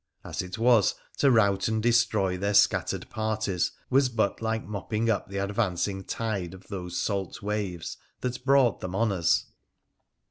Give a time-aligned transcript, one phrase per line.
[0.23, 5.29] As it was, to rout and destroy their scattered parties was but like mopping up
[5.29, 9.45] the advancing tide of those salt waves that brought them on us.